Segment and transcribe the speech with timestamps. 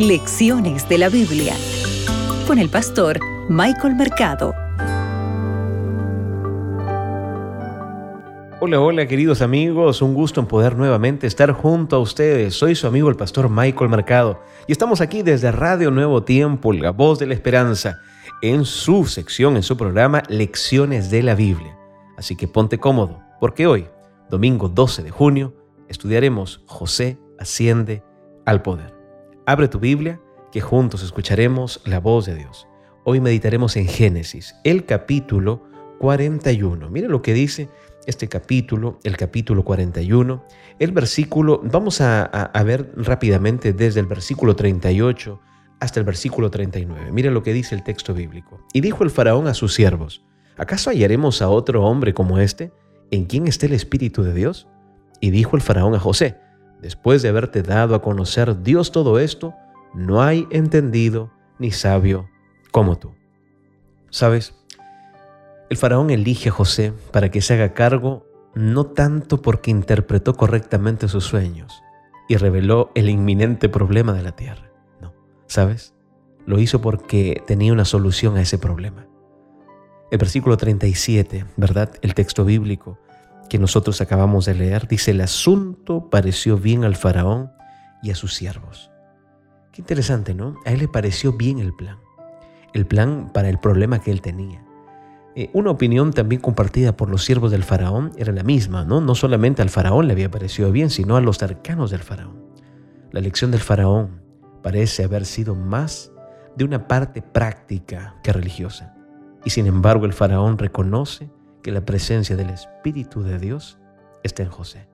[0.00, 1.54] Lecciones de la Biblia
[2.46, 4.54] con el pastor Michael Mercado.
[8.60, 12.54] Hola, hola queridos amigos, un gusto en poder nuevamente estar junto a ustedes.
[12.54, 16.92] Soy su amigo el pastor Michael Mercado y estamos aquí desde Radio Nuevo Tiempo, la
[16.92, 17.98] voz de la esperanza,
[18.40, 21.76] en su sección, en su programa Lecciones de la Biblia.
[22.16, 23.86] Así que ponte cómodo, porque hoy,
[24.30, 25.54] domingo 12 de junio,
[25.88, 28.02] estudiaremos José asciende
[28.46, 28.99] al poder.
[29.50, 30.20] Abre tu Biblia,
[30.52, 32.68] que juntos escucharemos la voz de Dios.
[33.02, 35.64] Hoy meditaremos en Génesis, el capítulo
[35.98, 36.88] 41.
[36.88, 37.68] Mire lo que dice
[38.06, 40.44] este capítulo, el capítulo 41.
[40.78, 45.40] El versículo, vamos a, ver rápidamente desde el versículo 38
[45.80, 47.10] hasta el versículo 39.
[47.10, 48.64] Mire lo que dice el texto bíblico.
[48.72, 50.24] Y dijo el faraón a sus siervos,
[50.58, 52.72] ¿acaso hallaremos a otro hombre como este,
[53.10, 54.68] en quien esté el Espíritu de Dios?
[55.20, 56.36] Y dijo el faraón a José,
[56.80, 59.54] después de haberte dado a conocer Dios todo esto,
[59.94, 62.28] no hay entendido ni sabio
[62.70, 63.14] como tú.
[64.10, 64.54] ¿Sabes?
[65.68, 71.06] El faraón elige a José para que se haga cargo no tanto porque interpretó correctamente
[71.08, 71.82] sus sueños
[72.28, 74.70] y reveló el inminente problema de la tierra.
[75.00, 75.14] No,
[75.46, 75.94] ¿sabes?
[76.46, 79.06] Lo hizo porque tenía una solución a ese problema.
[80.10, 81.92] El versículo 37, ¿verdad?
[82.02, 82.98] El texto bíblico
[83.50, 87.50] que nosotros acabamos de leer, dice, el asunto pareció bien al faraón
[88.00, 88.90] y a sus siervos.
[89.72, 90.54] Qué interesante, ¿no?
[90.64, 91.98] A él le pareció bien el plan,
[92.72, 94.64] el plan para el problema que él tenía.
[95.34, 99.00] Eh, una opinión también compartida por los siervos del faraón era la misma, ¿no?
[99.00, 102.40] No solamente al faraón le había parecido bien, sino a los cercanos del faraón.
[103.10, 104.22] La elección del faraón
[104.62, 106.12] parece haber sido más
[106.56, 108.94] de una parte práctica que religiosa.
[109.44, 111.30] Y sin embargo el faraón reconoce
[111.62, 113.78] que la presencia del Espíritu de Dios
[114.22, 114.88] está en José.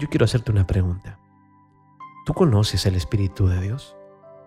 [0.00, 1.18] Yo quiero hacerte una pregunta.
[2.26, 3.96] ¿Tú conoces el Espíritu de Dios?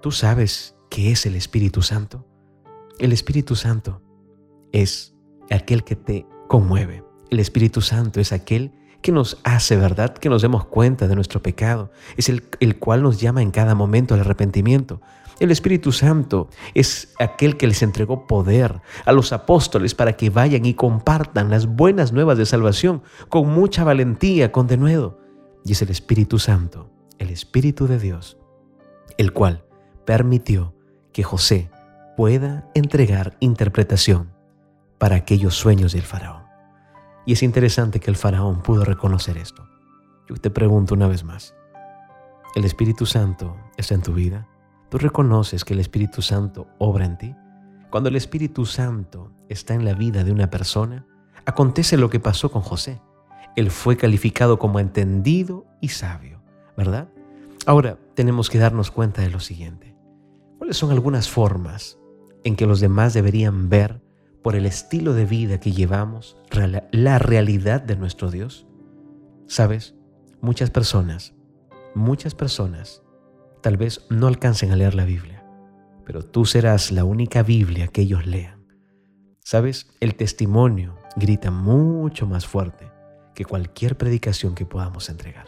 [0.00, 2.26] ¿Tú sabes qué es el Espíritu Santo?
[2.98, 4.00] El Espíritu Santo
[4.72, 5.14] es
[5.50, 7.04] aquel que te conmueve.
[7.30, 8.72] El Espíritu Santo es aquel
[9.02, 10.14] que nos hace, ¿verdad?
[10.14, 11.90] Que nos demos cuenta de nuestro pecado.
[12.16, 15.02] Es el, el cual nos llama en cada momento al arrepentimiento.
[15.40, 20.64] El Espíritu Santo es aquel que les entregó poder a los apóstoles para que vayan
[20.64, 25.18] y compartan las buenas nuevas de salvación con mucha valentía, con denuedo.
[25.64, 28.38] Y es el Espíritu Santo, el Espíritu de Dios,
[29.18, 29.64] el cual
[30.04, 30.74] permitió
[31.12, 31.70] que José
[32.16, 34.32] pueda entregar interpretación
[34.98, 36.44] para aquellos sueños del faraón.
[37.26, 39.66] Y es interesante que el faraón pudo reconocer esto.
[40.28, 41.54] Yo te pregunto una vez más,
[42.54, 44.46] ¿el Espíritu Santo está en tu vida?
[44.94, 47.34] ¿Tú reconoces que el Espíritu Santo obra en ti?
[47.90, 51.04] Cuando el Espíritu Santo está en la vida de una persona,
[51.44, 53.02] acontece lo que pasó con José.
[53.56, 56.40] Él fue calificado como entendido y sabio,
[56.76, 57.08] ¿verdad?
[57.66, 59.96] Ahora tenemos que darnos cuenta de lo siguiente.
[60.58, 61.98] ¿Cuáles son algunas formas
[62.44, 64.00] en que los demás deberían ver
[64.44, 66.36] por el estilo de vida que llevamos
[66.92, 68.68] la realidad de nuestro Dios?
[69.48, 69.96] Sabes,
[70.40, 71.34] muchas personas,
[71.96, 73.02] muchas personas
[73.64, 75.42] tal vez no alcancen a leer la Biblia,
[76.04, 78.66] pero tú serás la única Biblia que ellos lean.
[79.42, 82.92] Sabes, el testimonio grita mucho más fuerte
[83.34, 85.46] que cualquier predicación que podamos entregar.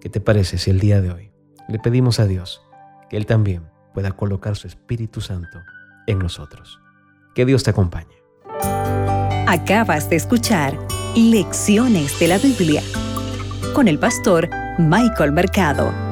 [0.00, 1.30] ¿Qué te parece si el día de hoy
[1.68, 2.62] le pedimos a Dios
[3.08, 3.62] que Él también
[3.94, 5.60] pueda colocar su Espíritu Santo
[6.08, 6.80] en nosotros?
[7.36, 8.16] Que Dios te acompañe.
[9.46, 10.76] Acabas de escuchar
[11.14, 12.82] Lecciones de la Biblia
[13.72, 16.09] con el pastor Michael Mercado.